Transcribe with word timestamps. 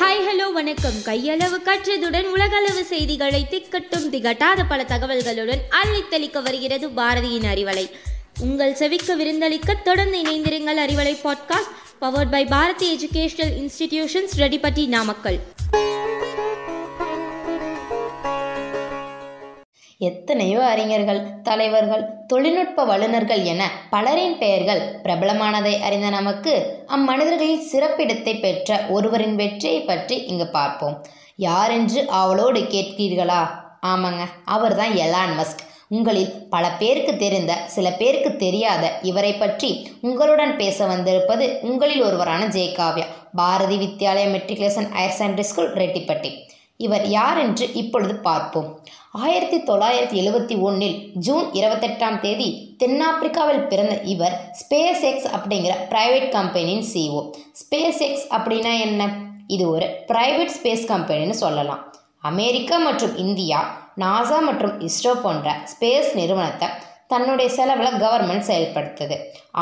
Hi 0.00 0.22
hello 0.26 0.52
வணக்கம். 0.52 0.94
கையளவு 1.04 1.58
கற்றதுடன் 1.64 2.24
உலகளவு 2.24 2.84
செய்திகளை 2.84 3.46
திக்கட்டும் 3.50 4.06
திகட்டாத 4.10 4.58
பல 4.68 4.82
தகவல்களுடன் 4.82 5.62
அள்ளித்தளிக்க 5.70 6.42
வருகிறது 6.42 6.88
பாரதியின் 6.88 7.48
அறிவலை. 7.52 7.86
உங்கள் 8.40 8.72
செவிக்க 8.72 9.16
விருந்தளிக்க 9.16 9.82
தொடர்ந்து 9.82 10.22
இணைந்திருங்கள் 10.22 10.80
Arivalai 10.86 11.16
podcast 11.24 11.74
powered 12.00 12.30
by 12.30 12.44
Bharathi 12.44 12.88
educational 12.94 13.54
institutions 13.60 14.34
Reddipatti 14.38 14.86
Namakkal 14.86 15.38
எத்தனையோ 19.98 20.64
அறிஞர்கள் 20.64 21.20
தலைவர்கள் 21.42 22.02
தொழில்நுட்ப 22.26 22.84
வல்லுநர்கள் 22.84 23.42
என 23.42 23.70
பலரின் 23.90 24.38
பெயர்கள் 24.38 24.82
பிரபலமானதை 25.02 25.80
அறிந்த 25.80 26.08
நமக்கு 26.10 26.84
அம்மனிதர்களில் 26.86 27.68
சிறப்பிடத்தை 27.72 28.40
பெற்ற 28.40 28.78
ஒருவரின் 28.88 29.34
வெற்றியை 29.34 29.80
பற்றி 29.80 30.16
இங்கு 30.16 30.46
பார்ப்போம். 30.46 31.04
யாரென்று 31.36 32.08
அவளோடு 32.08 32.60
கேட்கிறீர்களா? 32.60 33.40
ஆமாங்க 33.82 34.24
அவர்தான் 34.44 34.92
எலான் 34.92 35.34
மஸ்க். 35.38 35.64
உங்களில் 35.88 36.30
பல 36.48 36.70
பேருக்கு 36.78 37.16
தெரிந்த 37.16 37.52
சில 37.66 37.90
பேருக்கு 37.90 38.36
தெரியாத 38.36 38.98
இவரை 39.02 39.32
பற்றி 39.32 39.90
உங்களுடன் 40.00 40.56
பேச 40.56 40.86
வந்திருப்பது 40.86 41.58
உங்களில் 41.62 42.02
ஒருவரான 42.02 42.44
Jayakavya. 42.46 43.06
Bharathi 43.34 43.76
Vidyalaya 43.76 44.28
matriculation 44.34 44.90
higher 44.96 45.16
secondary 45.18 45.40
school 45.40 45.72
Reddipatti. 45.72 46.32
இவர் 46.84 47.04
யார் 47.08 47.38
என்று 47.38 47.66
இப்பொழுது 47.80 48.14
பார்ப்போம். 48.26 48.68
ஆயிரத்தி 49.24 49.58
தொள்ளாயிரத்தி 49.68 50.16
எழுவத்தி 50.22 50.56
ஒன்றில் 50.68 50.96
ஜூன் 51.26 51.46
இருபத்தெட்டாம் 51.58 52.18
தேதி 52.24 52.48
தென்னாப்பிரிக்காவில் 52.82 53.66
பிறந்த 53.70 53.94
இவர் 54.14 54.34
ஸ்பேஸ் 54.60 55.04
எக்ஸ் 55.10 55.28
அப்படிங்கிற 55.36 55.74
பிரைவேட் 55.92 56.28
கம்பெனியின் 56.36 56.86
சிஓ 56.92 57.22
ஸ்பேஸ் 57.60 58.00
எக்ஸ் 58.08 58.26
அப்படின்னா 58.38 58.72
என்ன? 58.86 59.02
இது 59.54 59.64
ஒரு 59.74 59.86
பிரைவேட் 60.10 60.54
ஸ்பேஸ் 60.56 60.84
கம்பெனின்னு 60.92 61.36
சொல்லலாம். 61.44 61.82
அமெரிக்கா 62.30 62.78
மற்றும் 62.88 63.14
இந்தியா 63.24 63.60
நாசா 64.02 64.38
மற்றும் 64.48 64.74
இஸ்ரோ 64.88 65.14
போன்ற 65.22 65.54
ஸ்பேஸ் 65.72 66.10
நிறுவனத்தை 66.20 66.68
தன்னுடைய 67.12 67.48
செலவில் 67.56 68.00
கவர்மெண்ட் 68.02 68.48
செயல்படுத்துது. 68.50 69.16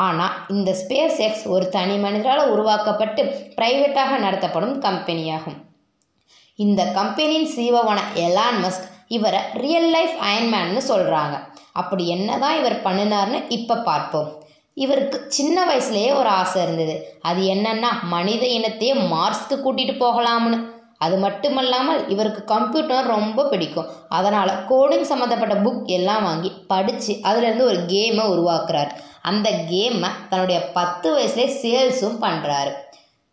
ஆனால் 0.05 0.33
இந்த 0.55 0.69
ஸ்பேஸ் 0.81 1.19
எக்ஸ் 1.27 1.45
ஒரு 1.55 1.65
தனி 1.75 1.97
மனிதரால் 2.05 2.51
உருவாக்கப்பட்டு 2.53 3.23
பிரைவேட்டாக 3.57 4.17
நடத்தப்படும் 4.25 4.75
கம்பெனியாகும் 4.87 5.57
இந்த 6.59 6.81
கம்பெனியின் 6.97 7.49
சீவவன 7.55 7.99
எலான் 8.25 8.59
மஸ்க் 8.63 8.85
இவரை 9.07 9.39
ரியல் 9.63 9.89
லைஃப் 9.95 10.13
அயன்மேன்னு 10.27 10.81
சொல்கிறாங்க 10.91 11.35
அப்படி 11.73 12.03
என்ன 12.07 12.37
தான் 12.43 12.57
இவர் 12.59 12.75
பண்ணினார்னு 12.83 13.39
இப்போ 13.47 13.75
பார்ப்போம். 13.87 14.29
இவருக்கு 14.77 15.17
சின்ன 15.37 15.57
வயசுலேயே 15.65 16.11
ஒரு 16.19 16.29
ஆசை 16.29 16.63
இருந்தது. 16.63 16.95
அது 17.21 17.41
என்னன்னா 17.55 17.89
மனித 18.13 18.43
இனத்தையே 18.57 18.93
மார்ஸ்க்கு 19.13 19.57
கூட்டிகிட்டு 19.65 19.95
போகலாம்னு. 20.05 20.59
அது 20.97 21.17
மட்டுமல்லாமல் 21.17 22.01
இவருக்கு 22.07 22.41
கம்ப்யூட்டர் 22.53 23.11
ரொம்ப 23.15 23.47
பிடிக்கும். 23.51 23.89
அதனால் 24.09 24.51
கோடிங் 24.69 25.05
சம்மந்தப்பட்ட 25.11 25.57
புக் 25.65 25.91
எல்லாம் 25.97 26.23
வாங்கி 26.23 26.51
படித்து 26.71 27.15
அதுலேருந்து 27.29 27.69
ஒரு 27.71 27.79
கேமை 27.93 28.25
உருவாக்குறார். 28.33 28.93
அந்த 29.31 29.49
கேமை 29.71 30.09
தன்னுடைய 30.29 30.61
பத்து 30.77 31.09
வயசுலேயே 31.17 31.51
சேல்ஸும் 31.61 32.19
பண்ணுறாரு 32.25 32.73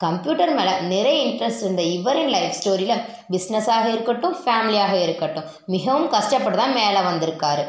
கம்ப்யூட்டர் 0.04 0.52
மேலே 0.58 0.74
நிறைய 0.92 1.18
இன்ட்ரெஸ்ட் 1.28 1.64
இருந்த 1.64 1.82
இவரின் 1.96 2.32
லைஃப் 2.34 2.56
ஸ்டோரியில் 2.58 3.04
பிஸ்னஸாக 3.34 3.86
இருக்கட்டும் 3.94 4.36
ஃபேமிலியாக 4.42 4.94
இருக்கட்டும் 5.06 5.48
மிகவும் 5.74 6.10
கஷ்டப்பட்டு 6.16 6.60
தான் 6.62 6.76
மேலே 6.80 7.00
வந்திருக்காரு. 7.10 7.64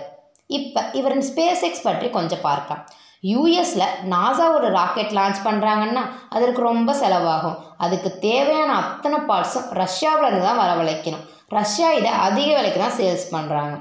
இப்போ 0.58 0.82
இவரின் 1.00 1.26
ஸ்பேஸ் 1.30 1.64
எக்ஸ் 1.68 1.86
பற்றி 1.88 2.08
கொஞ்சம் 2.18 2.44
பார்க்கலாம். 2.48 2.84
யூஎஸில் 3.32 3.94
நாசா 4.14 4.46
ஒரு 4.56 4.68
ராக்கெட் 4.78 5.14
லான்ச் 5.18 5.40
பண்ணுறாங்கன்னா 5.46 6.04
அதற்கு 6.36 6.62
ரொம்ப 6.72 6.94
செலவாகும். 7.02 7.60
அதுக்கு 7.86 8.10
தேவையான 8.26 8.72
அத்தனை 8.82 9.20
பார்ட்ஸும் 9.30 9.70
ரஷ்யாவிலேருந்து 9.82 10.48
தான் 10.48 10.62
வரவழைக்கணும். 10.64 11.24
ரஷ்யா 11.60 11.90
இதை 12.00 12.12
அதிக 12.28 12.50
விலைக்கு 12.58 12.80
தான் 12.84 12.98
சேல்ஸ் 13.00 13.26
பண்ணுறாங்க 13.36 13.76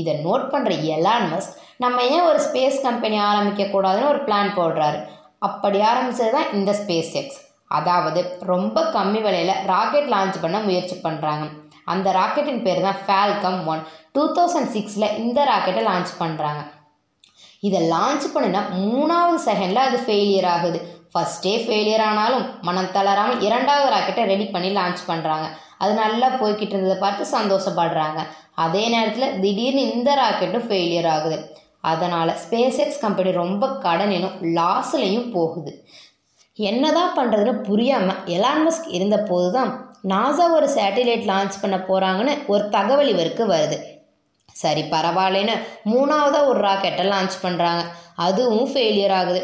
இதை 0.00 0.14
நோட் 0.26 0.46
பண்ணுற 0.52 0.72
எலான் 0.94 1.26
மஸ்க் 1.32 1.56
நம்ம 1.82 1.98
ஏன் 2.14 2.26
ஒரு 2.30 2.40
ஸ்பேஸ் 2.46 2.78
கம்பெனி 2.86 3.16
ஆரம்பிக்கக்கூடாதுன்னு 3.30 4.10
ஒரு 4.12 4.20
பிளான் 4.26 4.50
போடுறாரு. 4.58 4.98
அப்படி 5.48 5.78
ஆரம்பித்தது 5.90 6.32
தான் 6.36 6.52
இந்த 6.58 6.70
ஸ்பேஸ் 6.80 7.12
எக்ஸ் 7.20 7.40
அதாவது 7.78 8.20
ரொம்ப 8.52 8.86
கம்மி 8.96 9.20
விலையில் 9.26 9.60
ராக்கெட் 9.72 10.12
லான்ச் 10.14 10.42
பண்ண 10.44 10.58
முயற்சி 10.68 10.96
பண்ணுறாங்க 11.06 11.44
அந்த 11.92 12.08
ராக்கெட்டின் 12.18 12.64
பேர் 12.66 12.86
தான் 12.86 13.00
ஃபால்கம் 13.06 13.60
ஒன் 13.72 13.82
டூ 14.16 14.24
தௌசண்ட் 14.36 14.72
சிக்ஸில் 14.74 15.14
இந்த 15.22 15.40
ராக்கெட்டை 15.50 15.82
லான்ச் 15.88 16.12
பண்ணுறாங்க 16.22 16.62
இதை 17.68 17.80
லான்ச் 17.94 18.26
பண்ணினா 18.34 18.60
மூணாவது 18.84 19.38
செகண்டில் 19.46 19.86
அது 19.86 19.98
ஃபெயிலியர் 20.06 20.48
ஆகுது. 20.54 20.78
ஃபஸ்ட்டே 21.12 21.52
ஃபெயிலியர் 21.64 22.04
ஆனாலும் 22.06 22.44
மனம் 22.66 22.92
தளராமல் 22.94 23.42
இரண்டாவது 23.46 23.88
ராக்கெட்டை 23.94 24.24
ரெடி 24.32 24.46
பண்ணி 24.54 24.70
லான்ச் 24.78 25.02
பண்ணுறாங்க 25.10 25.46
அது 25.82 25.92
நல்லா 26.02 26.28
போய்கிட்டு 26.40 26.74
இருந்ததை 26.74 26.96
பார்த்து 27.04 27.24
சந்தோஷப்படுறாங்க. 27.36 28.20
அதே 28.64 28.82
நேரத்தில் 28.94 29.36
திடீர்னு 29.42 29.82
இந்த 29.94 30.10
ராக்கெட்டும் 30.22 30.66
ஃபெயிலியர் 30.68 31.08
ஆகுது. 31.14 31.38
அதனால் 31.92 32.32
ஸ்பேஸ் 32.42 32.80
எக்ஸ் 32.84 33.02
கம்பெனி 33.04 33.30
ரொம்ப 33.42 33.64
கடனிலும் 33.86 34.36
லாஸ்லேயும் 34.58 35.30
போகுது. 35.36 35.72
என்னதான் 36.58 37.16
பண்ணுறதுன்னு 37.18 37.64
புரியாமல் 37.68 38.20
எலான்மஸ்க் 38.34 38.88
இருந்தபோது 38.96 39.48
தான் 39.56 39.70
நாசா 40.12 40.44
ஒரு 40.56 40.66
சேட்டிலைட் 40.76 41.28
லான்ச் 41.30 41.60
பண்ண 41.62 41.76
போகிறாங்கன்னு 41.88 42.34
ஒரு 42.52 42.64
தகவல் 42.74 43.10
இவருக்கு 43.14 43.44
வருது. 43.52 43.76
சரி 44.62 44.82
பரவாயில்லன்னு 44.94 45.54
மூணாவதாக 45.92 46.50
ஒரு 46.50 46.60
ராக்கெட்டை 46.66 47.04
லான்ச் 47.12 47.36
பண்ணுறாங்க 47.44 47.82
அதுவும் 48.26 48.68
ஃபெயிலியர் 48.72 49.14
ஆகுது. 49.20 49.40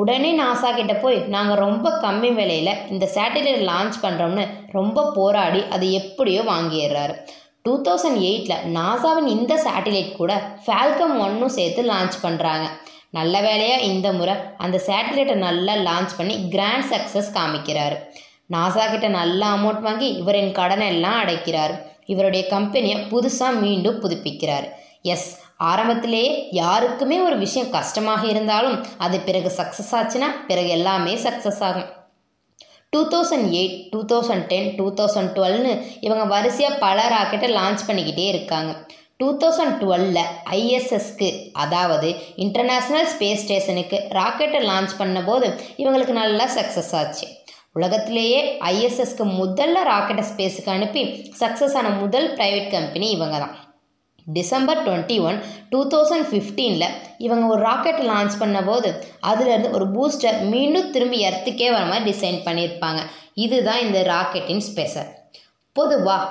உடனே 0.00 0.30
நாசா 0.42 0.68
கிட்ட 0.76 0.94
போய் 1.00 1.18
நாங்கள் 1.34 1.62
ரொம்ப 1.64 1.86
கம்மி 2.04 2.30
விலையில் 2.38 2.78
இந்த 2.92 3.06
சேட்டிலைட் 3.16 3.64
லான்ச் 3.70 3.96
பண்ணுறோம்னு 4.04 4.44
ரொம்ப 4.78 5.06
போராடி 5.16 5.62
அது 5.76 5.86
எப்படியோ 6.00 6.42
வாங்கிடுறாரு. 6.52 7.16
டூ 7.64 7.74
தௌசண்ட் 7.86 8.20
எயிட்டில் 8.28 8.62
நாசாவின் 8.78 9.28
இந்த 9.36 9.54
சேட்டிலைட் 9.66 10.16
கூட 10.20 10.32
ஃபால்கம் 10.64 11.16
ஒன்னும் 11.26 11.56
சேர்த்து 11.58 11.82
லான்ச் 11.92 12.16
பண்ணுறாங்க 12.24 12.64
நல்ல 13.16 13.34
வேலையாக 13.46 13.88
இந்த 13.92 14.08
முறை 14.18 14.34
அந்த 14.64 14.76
சேட்டிலைட்டை 14.88 15.36
நல்லா 15.46 15.74
லான்ச் 15.88 16.12
பண்ணி 16.18 16.36
கிராண்ட் 16.54 16.88
சக்ஸஸ் 16.92 17.30
காமிக்கிறார். 17.38 17.96
நாசா 18.54 18.84
கிட்ட 18.90 19.08
நல்ல 19.18 19.40
அமௌண்ட் 19.56 19.84
வாங்கி 19.86 20.08
இவரின் 20.20 20.52
கடனை 20.58 20.86
எல்லாம் 20.94 21.18
அடைக்கிறார். 21.22 21.74
இவருடைய 22.12 22.44
கம்பெனியை 22.54 22.96
புதுசாக 23.12 23.60
மீண்டும் 23.64 24.00
புதுப்பிக்கிறார். 24.02 24.66
எஸ் 25.14 25.28
ஆரம்பத்திலேயே 25.70 26.30
யாருக்குமே 26.60 27.16
ஒரு 27.26 27.36
விஷயம் 27.42 27.72
கஷ்டமாக 27.74 28.22
இருந்தாலும் 28.32 28.78
அது 29.06 29.18
பிறகு 29.26 29.50
சக்ஸஸ் 29.58 29.92
ஆச்சுன்னா 29.98 30.30
பிறகு 30.48 30.70
எல்லாமே 30.78 31.12
சக்ஸஸ் 31.26 31.60
ஆகும். 31.68 31.90
Two 32.92 33.00
thousand 33.12 33.46
eight 33.58 33.76
two 33.92 34.00
thousand 34.10 34.46
ten 34.50 34.66
two 34.78 34.86
thousand 34.98 35.30
டுவெல்னு 35.36 35.74
இவங்க 36.06 36.24
வரிசையாக 36.34 36.80
பல 36.82 36.98
ராக்கெட்டை 37.14 37.50
லான்ச் 37.58 37.86
பண்ணிக்கிட்டே 37.88 38.26
இருக்காங்க. 38.34 38.72
டூ 39.22 39.28
தௌசண்ட் 39.42 39.76
டுவெலில் 39.80 40.22
ஐஎஸ்எஸ்க்கு 40.58 41.28
அதாவது 41.64 42.08
இன்டர்நேஷ்னல் 42.44 43.08
ஸ்பேஸ் 43.12 43.42
ஸ்டேஷனுக்கு 43.44 43.98
ராக்கெட்டை 44.18 44.60
லான்ச் 44.70 44.92
பண்ணபோது 45.00 45.48
இவங்களுக்கு 45.82 46.14
நல்லா 46.22 46.46
சக்ஸஸ் 46.56 46.92
ஆச்சு. 47.00 47.26
உலகத்திலேயே 47.78 48.40
ஐஎஸ்எஸ்க்கு 48.70 49.24
முதல்ல 49.40 49.84
ராக்கெட்டை 49.90 50.24
ஸ்பேஸுக்கு 50.30 50.70
அனுப்பி 50.76 51.02
சக்ஸஸ் 51.42 51.76
ஆன 51.80 51.92
முதல் 52.02 52.28
ப்ரைவேட் 52.38 52.68
கம்பெனி 52.76 53.06
இவங்க 53.16 53.36
தான். 53.44 53.54
December 54.26 54.82
twenty 54.86 55.16
one 55.28 55.38
two 55.70 55.80
thousand 55.94 56.26
ஃபிஃப்டீனில் 56.32 56.88
இவங்க 57.26 57.46
ஒரு 57.54 57.62
ராக்கெட் 57.68 58.02
லான்ச் 58.10 58.36
பண்ணபோது 58.42 58.90
அதுலேருந்து 59.30 59.70
ஒரு 59.78 59.88
பூஸ்டர் 59.96 60.38
மீண்டும் 60.52 60.92
திரும்பி 60.96 61.20
எர்த்துக்கே 61.28 61.70
வர 61.76 61.84
மாதிரி 61.92 62.06
டிசைன் 62.10 62.44
பண்ணியிருப்பாங்க. 62.48 63.00
இதுதான் 63.46 63.82
இந்த 63.86 64.00
ராக்கெட்டின் 64.14 64.64
ஸ்பெஷல் 64.70 65.10
பொதுவாக 65.72 66.28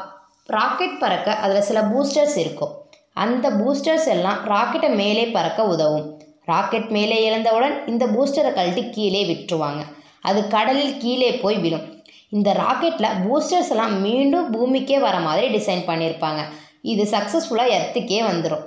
ராக்கெட் 0.58 1.02
பறக்க 1.02 1.32
அதில் 1.44 1.68
சில 1.68 1.80
பூஸ்டர்ஸ் 1.92 2.38
இருக்கும். 2.44 2.76
அந்த 3.14 3.46
பூஸ்டர்ஸ் 3.52 4.08
எல்லாம் 4.16 4.40
ராக்கெட்டை 4.52 4.90
மேலே 4.96 5.24
பறக்க 5.36 5.62
உதவும். 5.64 6.06
ராக்கெட் 6.46 6.90
மேலே 6.96 7.18
இழந்தவுடன் 7.28 7.76
இந்த 7.88 8.04
பூஸ்டரை 8.06 8.52
கழட்டி 8.54 8.84
கீழே 8.90 9.24
விட்டுருவாங்க. 9.32 9.82
அது 10.22 10.48
கடலில் 10.48 10.98
கீழே 10.98 11.32
போய் 11.44 11.58
விழும். 11.58 11.86
இந்த 12.30 12.50
ராக்கெட்டில் 12.54 13.18
பூஸ்டர்ஸ் 13.24 13.72
எல்லாம் 13.74 14.02
மீண்டும் 14.02 14.50
பூமிக்கே 14.52 15.00
வர 15.00 15.16
மாதிரி 15.20 15.48
டிசைன் 15.58 15.88
பண்ணியிருப்பாங்க. 15.90 16.42
இது 16.82 17.04
சக்ஸஸ்ஃபுல்லாக 17.12 17.76
எர்த்துக்கே 17.78 18.20
வந்துடும் 18.30 18.66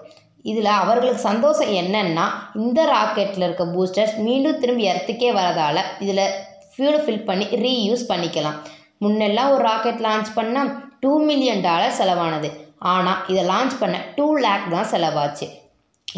இதில் 0.51 0.71
அவர்களுக்கு 0.81 1.21
சந்தோஷம் 1.21 1.71
என்னன்னா 1.81 2.25
இந்த 2.55 2.81
ராக்கெட்டில் 2.95 3.45
இருக்க 3.47 3.65
பூஸ்டர்ஸ் 3.65 4.17
மீண்டும் 4.27 4.59
திரும்பி 4.59 4.85
எர்த்துக்கே 4.91 5.31
வரதால் 5.39 5.81
இதில் 5.99 6.27
ஃபியூல் 6.75 7.01
ஃபில் 7.05 7.25
பண்ணி 7.25 7.47
ரீயூஸ் 7.65 8.05
பண்ணிக்கலாம். 8.09 8.59
முன்னெல்லாம் 9.01 9.53
ஒரு 9.55 9.63
ராக்கெட் 9.63 10.05
லான்ச் 10.07 10.31
பண்ணால் 10.37 10.71
டூ 11.01 11.13
மில்லியன் 11.25 11.61
டாலர் 11.61 11.99
செலவானது. 11.99 12.51
ஆனால் 12.93 13.21
இதை 13.33 13.43
லான்ச் 13.51 13.75
பண்ண 13.83 13.97
டூ 14.17 14.27
லேக் 14.45 14.67
தான் 14.75 14.91
செலவாச்சு. 14.93 15.47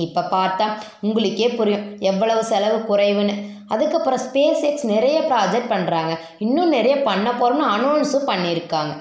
இப்போ 0.04 0.22
பார்த்தா 0.32 0.66
உங்களுக்கே 1.06 1.48
புரியும் 1.58 1.84
எவ்வளவு 2.10 2.42
செலவு 2.52 2.78
குறைவுன்னு. 2.88 3.34
அதுக்கப்புறம் 3.74 4.22
ஸ்பேஸ் 4.24 4.64
எக்ஸ் 4.68 4.86
நிறைய 4.94 5.18
ப்ராஜெக்ட் 5.30 5.72
பண்ணுறாங்க 5.74 6.12
இன்னும் 6.46 6.74
நிறைய 6.76 6.96
பண்ண 7.08 7.28
போகிறோம்னு 7.40 7.66
அனௌன்ஸும் 7.76 8.28
பண்ணியிருக்காங்க. 8.30 8.92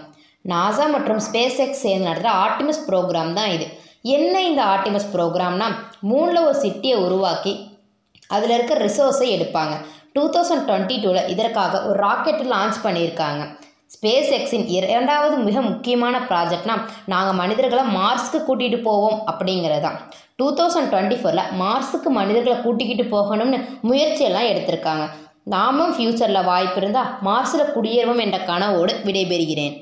நாசா 0.51 0.85
மற்றும் 0.95 1.21
ஸ்பேஸ் 1.27 1.59
எக்ஸ் 1.65 1.83
சேர்ந்து 1.85 2.07
நடத்துகிற 2.09 2.37
ஆர்டிமஸ் 2.45 2.81
ப்ரோக்ராம் 2.87 3.35
தான் 3.39 3.51
இது. 3.55 3.67
என்ன 4.15 4.41
இந்த 4.49 4.61
ஆர்டிமஸ் 4.73 5.11
ப்ரோக்ராம்னா 5.13 5.67
மூணில் 6.09 6.45
ஒரு 6.47 6.57
சிட்டியை 6.63 6.97
உருவாக்கி 7.05 7.53
அதில் 8.35 8.53
இருக்க 8.55 8.73
ரிசோர்ஸை 8.85 9.27
எடுப்பாங்க. 9.35 9.75
டூ 10.15 10.23
தௌசண்ட் 10.35 10.65
டுவெண்ட்டி 10.67 10.97
டூவில் 11.03 11.29
இதற்காக 11.33 11.81
ஒரு 11.87 11.97
ராக்கெட்டு 12.05 12.45
லான்ச் 12.53 12.77
பண்ணியிருக்காங்க. 12.83 13.43
ஸ்பேஸ் 13.95 14.31
எக்ஸின் 14.37 14.65
இரண்டாவது 14.75 15.35
மிக 15.47 15.61
முக்கியமான 15.61 16.15
ப்ராஜெக்ட்னா 16.29 16.75
நாங்கள் 17.05 17.39
மனிதர்களை 17.41 17.83
மார்ஸ்க்கு 17.97 18.39
கூட்டிகிட்டு 18.47 18.79
போவோம் 18.89 19.19
அப்படிங்கிறது. 19.31 19.81
தான் 19.87 19.99
டூ 20.39 20.47
தௌசண்ட் 20.59 20.91
டுவெண்ட்டி 20.93 21.17
ஃபோரில் 21.19 21.51
மார்ஸுக்கு 21.61 22.09
மனிதர்களை 22.19 22.57
கூட்டிக்கிட்டு 22.61 23.05
போகணும்னு 23.15 23.59
முயற்சியெல்லாம் 23.89 24.49
எடுத்திருக்காங்க. 24.51 25.05
நாமும் 25.53 25.95
ஃப்யூச்சரில் 25.95 26.47
வாய்ப்பு 26.51 26.79
இருந்தால் 26.81 27.11
மார்ஸில் 27.27 27.71
குடியேறுவோம் 27.75 28.23
என்ற 28.25 28.37
கனவோடு 28.51 28.93
விடைபெறுகிறேன். 29.07 29.75